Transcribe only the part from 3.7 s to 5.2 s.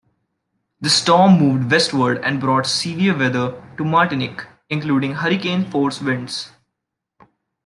to Martinique, including